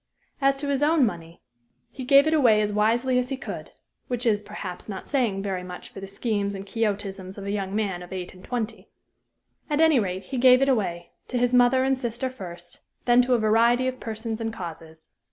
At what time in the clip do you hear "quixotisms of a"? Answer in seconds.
6.65-7.51